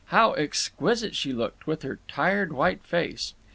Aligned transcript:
How 0.07 0.33
exquisite 0.33 1.15
she 1.15 1.31
looked, 1.31 1.67
with 1.67 1.83
her 1.83 1.99
tired 2.07 2.51
white 2.53 2.83
face! 2.83 3.35